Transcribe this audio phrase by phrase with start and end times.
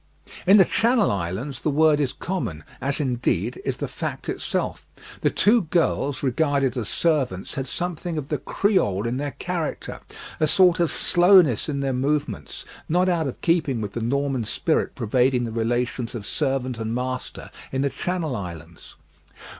[0.47, 4.87] In the Channel Islands the word is common, as indeed is the fact itself.
[5.21, 9.99] The two girl's regarded as servants had something of the Creole in their character,
[10.39, 14.95] a sort of slowness in their movements, not out of keeping with the Norman spirit
[14.95, 18.95] pervading the relations of servant and master in the Channel Islands.